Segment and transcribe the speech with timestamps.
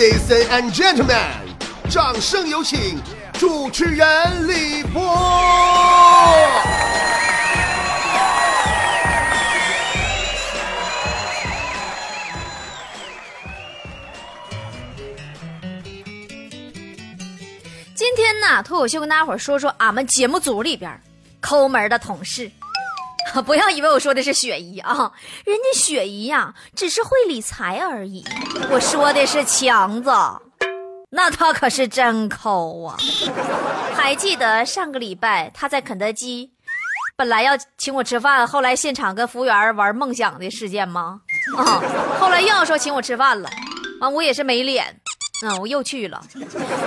[0.00, 1.14] Ladies and gentlemen，
[1.90, 2.98] 掌声有请
[3.34, 5.02] 主持人李波。
[17.94, 20.98] 今天呢，脱口秀跟大家伙说说俺们节目组里边
[21.42, 22.50] 抠门的同事。
[23.46, 25.12] 不要以为我说的是雪姨啊，
[25.44, 28.24] 人家雪姨呀、只是会理财而已。
[28.70, 30.10] 我说的是强子，
[31.10, 32.96] 那他可是真抠啊！
[33.94, 36.50] 还记得上个礼拜他在肯德基，
[37.16, 41.20] 本来要请我吃饭，后来现场跟服务员玩梦想的事件吗？
[41.56, 41.82] 啊，
[42.18, 43.48] 后来又要说请我吃饭了，
[44.00, 45.00] 完我也是没脸。
[45.42, 46.22] 嗯，我又去了。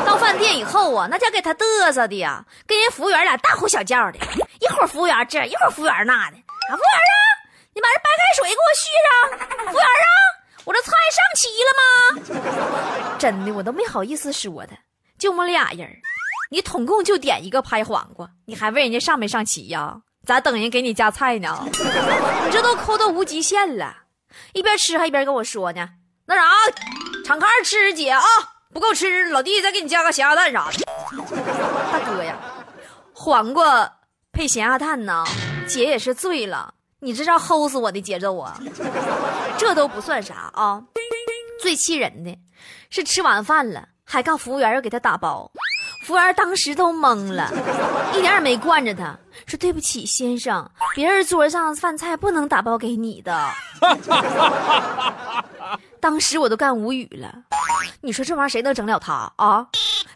[0.06, 4.20] 到饭店以后啊，那家给他嘚瑟的呀，跟人服务员俩大呼小叫的，
[4.64, 6.38] 一会儿服务员这，一会儿服务员那的。
[6.38, 7.16] 啊，服务员啊，
[7.74, 9.68] 你把这白开水给我续上。
[9.68, 10.16] 服务员啊，
[10.64, 11.84] 我这菜上齐了吗？
[13.20, 14.76] 真的，我都没好意思说他，
[15.20, 15.90] 就我们俩人
[16.50, 19.98] 你统共就点一个拍黄瓜，你还问人家上没上齐呀？
[20.26, 21.60] 咋等人给你加菜呢？
[21.68, 23.94] 你这都抠到无极限了，
[24.54, 25.90] 一边吃还一边跟我说呢。
[26.26, 26.44] 那啥，
[27.26, 28.24] 敞开吃姐啊，
[28.74, 30.86] 不够吃，老弟再给你加个咸鸭蛋啥的。
[31.92, 32.38] 大哥呀，
[33.14, 33.92] 黄瓜
[34.34, 35.24] 配咸鸭蛋呢，
[35.68, 38.60] 姐也是醉了，你这是要齁死我的节奏啊！
[39.60, 40.82] 这都不算啥啊，
[41.62, 42.36] 最气人的
[42.90, 45.52] 是吃完饭了，还告服务员要给他打包。
[46.04, 47.48] 服务员当时都懵了，
[48.18, 53.50] 一点也没惯着他，说：“对不起，先生，别人桌上饭菜不能打包给你的。
[56.02, 57.32] ”当时我都干无语了，
[58.02, 59.68] 你说这玩意儿谁能整了他啊？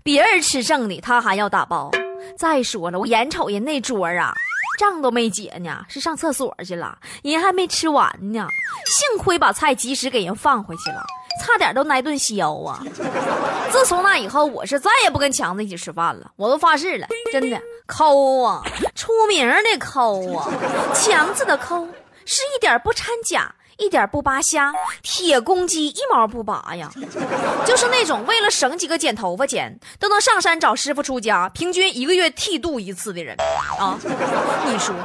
[0.02, 1.92] 别人吃剩的，他还要打包。
[2.36, 4.34] 再说了，我眼瞅人那桌啊，
[4.80, 8.48] 账都没结呢，是上厕所去了，人还没吃完呢。
[8.86, 11.04] 幸亏把菜及时给人放回去了，
[11.42, 12.84] 差点都挨顿削啊！
[13.72, 18.64] 自从那以后，我是再也不跟强子一起吃饭了，我都发誓了，真的抠啊，
[18.96, 20.50] 出名的抠啊，
[20.94, 21.88] 强子的抠
[22.26, 23.54] 是一点不掺假。
[23.78, 26.90] 一点不扒瞎，铁公鸡一毛不拔呀，
[27.66, 33.36] 就是那种为了省几个剪头发钱，都能上山找师傅出家，平均一个月剃度一次的人
[33.80, 33.98] 啊！
[34.66, 34.96] 你说，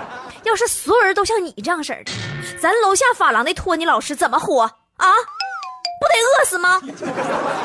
[0.45, 2.13] 要是所有人都像你这样式的，
[2.61, 5.09] 咱楼下发廊的托尼老师怎么活啊？
[6.01, 6.81] 不得饿死吗？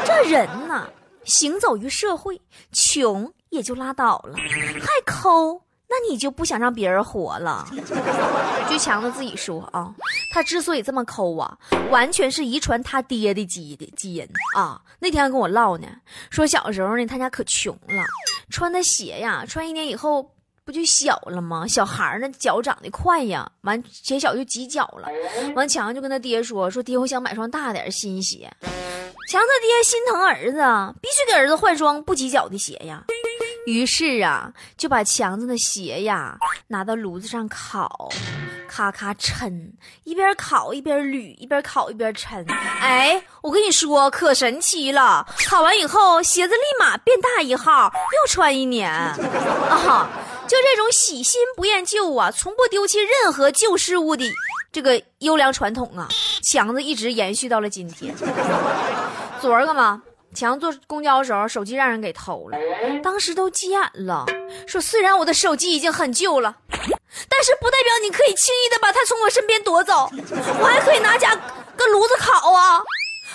[0.06, 0.88] 这人呐，
[1.24, 2.40] 行走于社会，
[2.72, 4.36] 穷也就拉倒了，
[4.82, 5.62] 还抠。
[5.90, 7.66] 那你就不想让别人活了？
[8.68, 9.90] 据强子自己说啊，
[10.32, 11.58] 他之所以这么抠啊，
[11.90, 14.82] 完全是遗传他爹的基的基因啊。
[15.00, 15.88] 那天还跟我唠呢，
[16.30, 18.04] 说小时候呢，他家可穷了，
[18.50, 20.32] 穿的鞋呀，穿一年以后
[20.66, 21.66] 不就小了吗？
[21.68, 25.08] 小孩儿那脚长得快呀，完鞋小就挤脚了。
[25.56, 28.52] 完强就跟他爹说，说爹，我想买双大点新鞋。
[29.30, 33.04] 强子爹心疼儿子，必须给儿子换双不挤脚的鞋呀。
[33.68, 38.10] 于是啊，就把强子的鞋呀拿到炉子上烤，
[38.66, 39.52] 咔咔抻，
[40.06, 42.46] 一边烤一边捋，一边烤一边抻。
[42.80, 45.28] 哎，我跟你说，可神奇了！
[45.50, 48.90] 烤完以后，鞋子立马变大一号，又穿一年。
[49.70, 50.10] 啊，
[50.48, 54.24] 就这种喜新不厌旧啊，从不丢弃任何旧事物的
[54.72, 56.08] 这个优良传统啊，
[56.42, 58.16] 强子一直延续到了今天。
[59.42, 60.02] 昨儿个嘛。
[60.38, 62.58] 强坐公交时候，手机让人给偷了，
[63.02, 64.24] 当时都急眼了，
[64.68, 66.58] 说：“虽然我的手机已经很旧了，
[67.28, 70.08] 但是不代表你可以轻易的把它从我身边夺走，
[70.60, 71.36] 我还可以拿家
[71.76, 72.80] 跟炉子烤啊，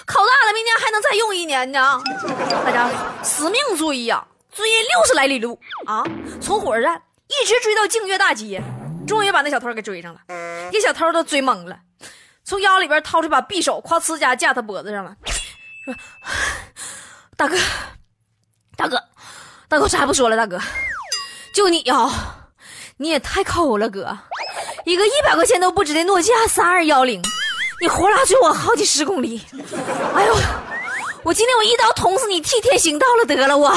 [0.07, 2.01] 烤大了，明年还能再用一年呢。”
[2.65, 2.89] 大家
[3.21, 4.25] 死命追呀，
[4.55, 6.05] 追六十来里路啊，
[6.41, 8.62] 从火车站一直追到净月大街，
[9.09, 10.21] 终于把那小偷给追上了，
[10.71, 11.77] 给小偷都追懵了，
[12.45, 15.17] 从腰里边掏出把匕首，咵呲家架他脖子上了，
[15.84, 15.94] 说。
[17.37, 17.56] 大哥，
[18.76, 19.03] 大哥，
[19.69, 20.60] 大哥，啥也不说了，大哥，
[21.54, 22.09] 就你呀，
[22.98, 24.16] 你也太抠了，哥，
[24.84, 27.20] 一个一百块钱都不值的诺基亚三二幺零，
[27.81, 29.43] 你活拉追我好几十公里，
[30.14, 30.37] 哎呦，
[31.25, 33.76] 我今天我一刀捅死你，替天行道了得了我。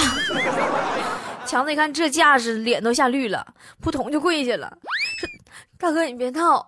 [1.47, 3.47] 强子一看这架势，脸都吓绿了，
[3.81, 4.77] 扑通就跪下了，
[5.19, 5.29] 说
[5.79, 6.67] ：“大哥你别闹，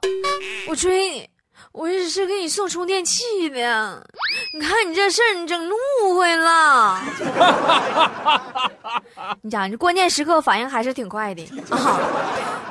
[0.68, 1.30] 我追你。”
[1.72, 4.08] 我这是给你送充电器的，
[4.54, 5.70] 你看你这事儿，你整
[6.04, 7.00] 误会了。
[9.42, 12.00] 你讲，这关键时刻反应还是挺快的啊！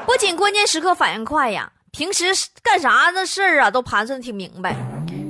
[0.06, 2.26] 不仅关键时刻反应快呀，平时
[2.62, 4.74] 干啥的事儿啊都盘算的挺明白。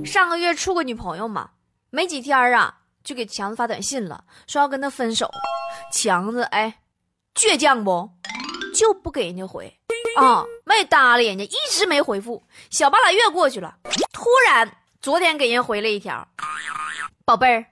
[0.05, 1.51] 上个月处个女朋友嘛，
[1.91, 5.31] 没几天啊，就给强子发短信了，说要跟他分手。
[5.93, 6.81] 强子哎，
[7.35, 8.09] 倔强不，
[8.75, 9.77] 就不给人家回。
[10.17, 12.43] 啊，没搭理人家，一直没回复。
[12.71, 13.75] 小半拉月过去了，
[14.13, 16.27] 突然昨天给人回了一条
[17.25, 17.67] ：“宝贝儿，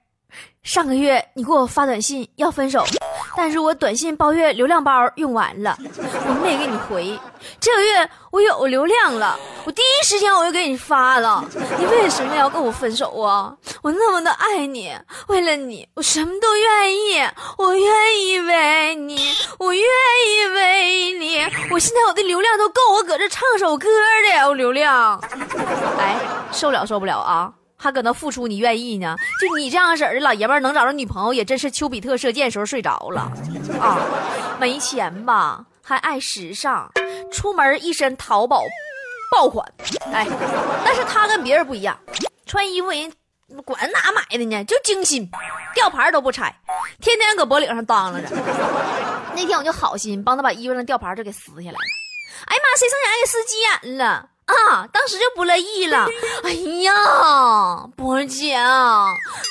[0.63, 2.85] 上个月你给我发短信要分手，
[3.37, 7.19] 但是我短信包月流量包用完了，我没给你回。
[7.61, 11.45] 这个月我有流量了，我第一时间我就给你发了。
[11.79, 13.53] 你为什么要跟我分手啊？
[13.83, 14.97] 我那么的爱你，
[15.27, 17.21] 为了你我什么都愿意，
[17.59, 19.19] 我愿意为你，
[19.59, 21.41] 我愿意为你。
[21.71, 23.89] 我现在我的流量都够我搁这唱首歌
[24.31, 25.21] 的，我流量。
[25.99, 26.17] 哎，
[26.53, 27.53] 受不了受不了啊！
[27.85, 29.15] 还搁那付出，你愿意呢？
[29.39, 33.31] 就你这样式儿的老爷们儿，能找着女朋友也真是丘比特射箭时候睡着了
[33.79, 34.01] 啊！
[34.59, 36.91] 没钱吧，还爱时尚，
[37.31, 38.63] 出门一身淘宝
[39.31, 39.71] 爆款，
[40.15, 40.27] 哎，
[40.83, 41.95] 但是他跟别人不一样，
[42.47, 43.13] 穿衣服人
[43.67, 44.65] 管哪买的呢？
[44.65, 45.31] 就精心，
[45.75, 46.57] 吊牌都不拆，
[47.03, 48.29] 天天搁脖领上当啷着。
[49.37, 51.79] 那天我就好心帮他把衣服上吊牌就给撕下来了，
[52.47, 54.31] 哎呀妈，谁成想给撕急眼了？
[54.47, 54.87] 啊！
[54.93, 56.07] 当时就不乐意了。
[56.43, 56.53] 哎
[56.83, 56.93] 呀，
[57.97, 58.59] 波姐，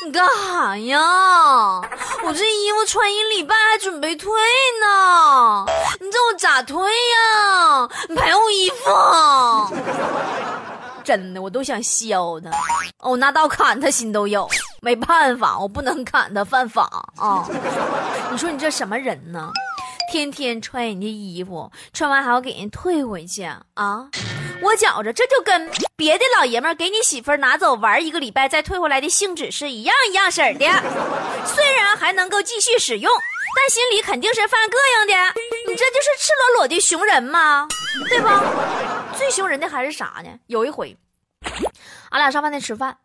[0.05, 1.81] 你干啥呀？
[2.23, 4.31] 我这衣服穿一礼拜还准备退
[4.81, 5.65] 呢，
[5.99, 7.89] 你这我咋退呀？
[8.07, 9.75] 你赔我衣服！
[11.03, 12.49] 真的，我都想削他，
[13.09, 14.47] 我拿刀砍他心都有。
[14.81, 16.83] 没办法，我不能砍他，犯法
[17.17, 17.45] 啊！
[18.31, 19.51] 你说你这什么人呢？
[20.11, 23.43] 天天穿人家衣服，穿完还要给人退回去
[23.73, 24.07] 啊？
[24.63, 30.65] 我觉着这就跟别的老爷们给你媳妇拿走玩一个礼拜再退回来的性质是一样一样式的。
[31.45, 33.11] 虽然还能够继续使用，
[33.57, 35.13] 但心里肯定是犯膈应的。
[35.67, 37.67] 你这就是赤裸裸的熊人吗？
[38.07, 38.27] 对不？
[39.17, 40.29] 最熊人的还是啥呢？
[40.47, 40.95] 有一回，
[42.09, 42.97] 俺俩上饭店吃饭，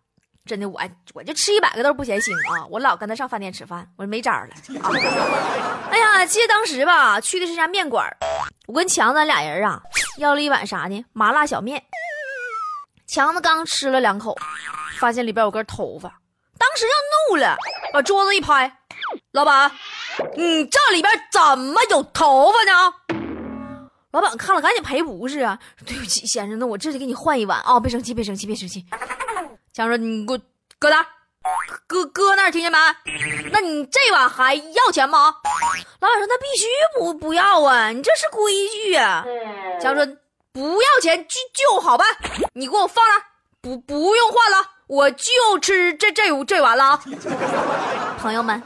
[0.47, 0.81] 真的我
[1.13, 2.65] 我就吃一百个都不嫌腥啊！
[2.71, 4.49] 我老跟他上饭店吃饭，我说没招了！
[5.91, 8.07] 哎呀，记得当时吧，去的是家面馆，
[8.69, 9.81] 我跟强子俩人啊。
[10.19, 11.03] 要了一碗啥呢？
[11.15, 11.83] 麻辣小面。
[13.07, 14.37] 强子刚吃了两口，
[14.99, 16.21] 发现里边有根头发，
[16.59, 17.57] 当时就怒了，
[17.95, 18.71] 把桌子一拍
[19.33, 19.73] ：“老板，
[20.37, 22.93] 你这里边怎么有头发呢？”
[24.13, 25.59] 老板看了，赶紧赔不是啊！
[25.87, 27.81] 对不起，先生，那我这就给你换一碗啊！
[27.81, 28.85] 别生气，别生气，别生气。
[29.73, 30.39] 强说：“你给我
[30.79, 31.07] 搁那，
[31.87, 32.79] 搁搁那儿，听见没？
[33.51, 35.35] 那你这碗还要钱吗？”
[36.01, 36.67] 老板说：“那必须
[36.99, 37.89] 不不要啊！
[37.89, 39.25] 你这是规矩啊！”
[39.81, 40.07] 强说
[40.53, 42.07] ：“不要钱就就好办，
[42.55, 43.23] 你给我放那，
[43.61, 47.03] 不不用换了，我就吃这这这碗了啊。
[48.21, 48.63] ”朋友们，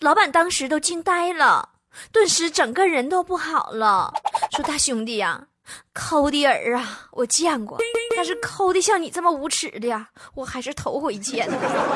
[0.00, 1.68] 老板当时都惊呆了，
[2.12, 4.12] 顿时整个人都不好了，
[4.52, 5.42] 说：“大兄弟呀，
[5.92, 7.78] 抠的人啊，我见过，
[8.16, 11.48] 但是抠的像你这么无耻的呀，我还是头回见。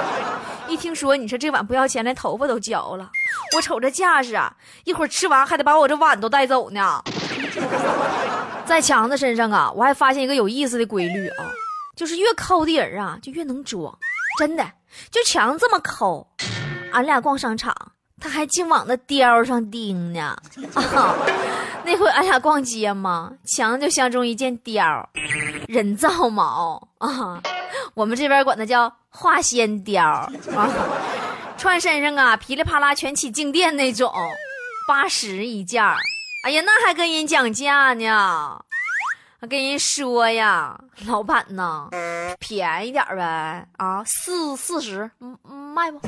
[0.69, 3.11] 一听说你说这碗不要钱，连头发都交了。”
[3.57, 7.03] 我瞅这架势啊，一会儿吃完还得把我这碗都带走呢。
[8.67, 11.53] 在强子身上啊，我还发现一个有意思的规律啊，
[11.97, 13.97] 就是越抠的人啊，就越能装。
[14.39, 14.69] 真的，
[15.11, 16.27] 就强这么抠，
[16.93, 17.75] 俺俩逛商场，
[18.21, 20.37] 他还净往那貂上盯呢。
[20.75, 21.15] 啊，
[21.85, 25.05] 那回俺俩逛街嘛，强就相中一件貂，
[25.69, 27.41] 人造毛啊，
[27.95, 30.31] 我们这边管它叫化纤貂啊。
[31.59, 34.13] 穿身上啊，噼里啪啦全起静电那种，
[34.89, 35.83] 八十一件。
[36.45, 38.63] 哎呀，那还跟人讲价呢？
[39.39, 41.89] 还跟人说呀，老板呐，
[42.39, 45.11] 便宜点呗啊，四四十，
[45.75, 46.01] 卖不？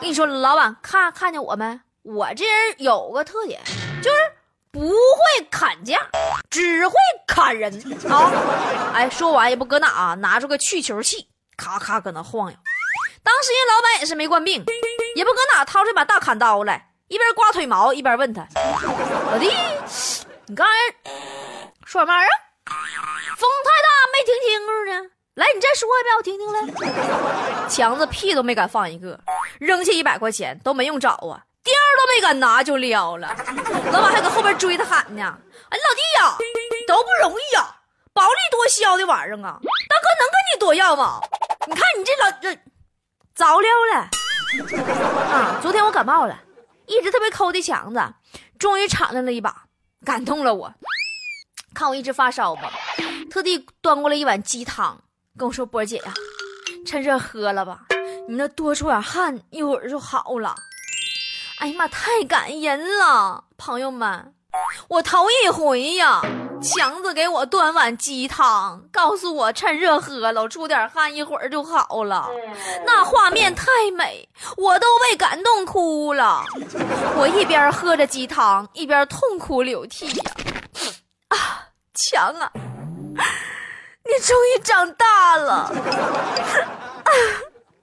[0.00, 1.78] 跟你说，老板看看见我没？
[2.02, 3.60] 我这人有个特点，
[4.02, 4.16] 就是
[4.72, 6.00] 不会砍价，
[6.48, 6.94] 只会
[7.26, 7.70] 砍人
[8.10, 8.92] 啊！
[8.94, 12.56] 哎，说完也不搁哪，拿出个去球器，咔咔搁那晃悠。
[13.22, 14.64] 当时人老板也是没惯病，
[15.14, 18.48] 也不搁哪掏出把大砍刀来，一边刮腿毛一边问他
[19.30, 19.52] ：“老弟，
[20.46, 20.72] 你刚才
[21.84, 22.32] 说什么玩意儿？
[23.36, 25.10] 风太大没听清楚呢。
[25.40, 29.18] 来，你再说一遍，我听听来。”强子屁都没敢放一个，
[29.58, 33.34] 扔下一百块钱都没用找啊，貂都没敢拿就撩了。
[33.90, 35.22] 老板还搁后边追他喊呢
[35.70, 36.36] ：“哎，老弟呀，
[36.86, 37.74] 都不容易呀，
[38.12, 41.18] 薄利多销的玩意儿啊，大哥能跟你多要吗？
[41.66, 42.60] 你看你这老这。”
[43.34, 44.10] 着撩了
[45.32, 45.58] 啊！
[45.62, 46.38] 昨天我感冒了，
[46.84, 48.14] 一直特别抠的强子，
[48.58, 49.64] 终于敞亮了一把，
[50.04, 50.74] 感动了我。
[51.72, 52.70] 看我一直发烧吧，
[53.30, 55.00] 特地端过来一碗鸡汤，
[55.38, 56.12] 跟我说：“波姐呀，
[56.86, 57.80] 趁热喝了吧，
[58.28, 60.54] 你那多出点汗，一会儿就好了。”
[61.60, 64.34] 哎呀妈，太感人了，朋友们，
[64.88, 66.22] 我头一回呀。
[66.62, 72.28] 强子给我端碗鸡汤，告诉我趁热喝了，出点汗，一会儿就好了。
[72.84, 73.64] 那画面太
[73.96, 76.44] 美，我都被感动哭了。
[77.16, 80.24] 我一边喝着鸡汤，一边痛哭流涕呀。
[81.28, 82.52] 啊，强啊，
[84.10, 85.72] 你终于长大了。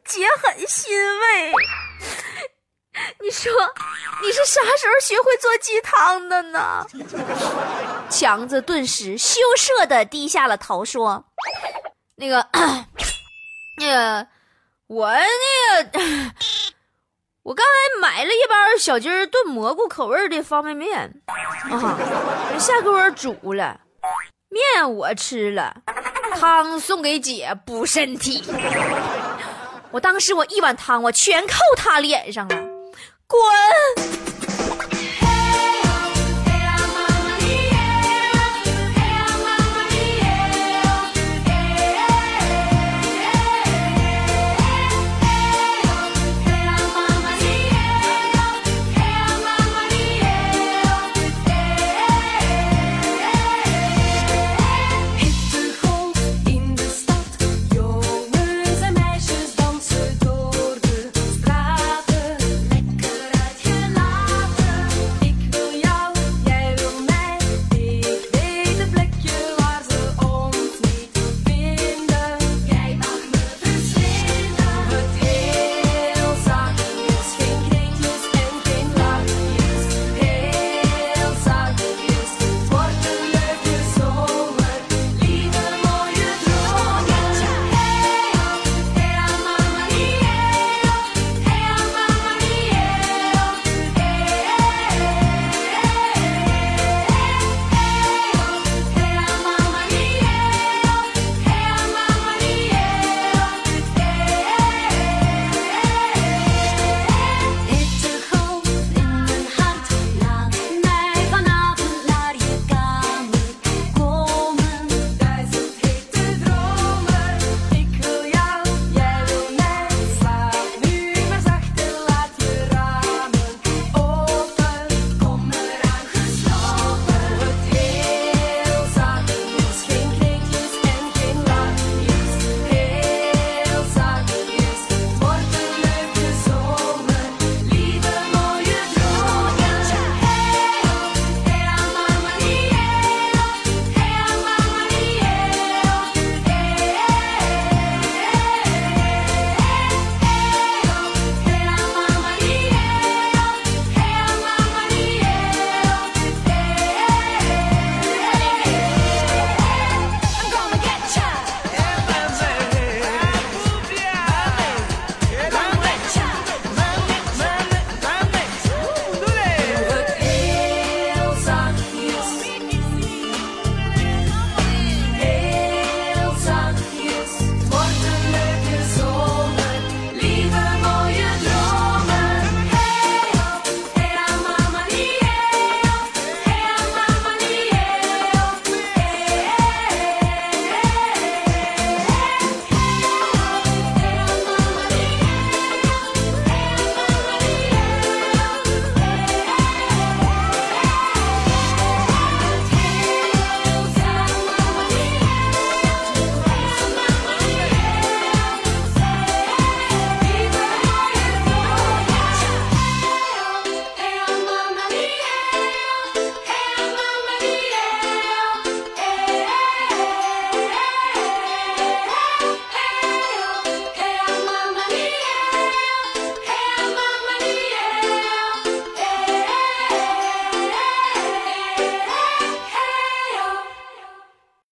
[0.03, 1.53] 姐很欣慰。
[3.21, 3.51] 你说
[4.23, 6.85] 你是啥时候学会做鸡汤的呢？
[8.09, 11.23] 强子顿时羞涩的低下了头，说
[12.17, 12.47] ：“那个，
[13.77, 14.27] 那个，
[14.87, 15.99] 我那个，
[17.43, 21.21] 我刚才买了一包小鸡炖蘑菇口味的方便面，
[21.69, 23.81] 啊，下锅煮了，
[24.49, 25.83] 面我吃了，
[26.39, 28.43] 汤送给姐补身体。
[29.91, 32.55] 我当时我一碗汤我全扣他脸上了。”
[33.27, 34.36] 滚！